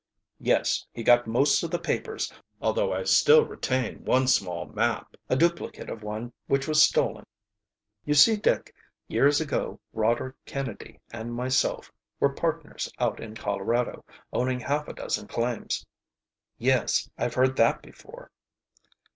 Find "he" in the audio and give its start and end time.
0.91-1.03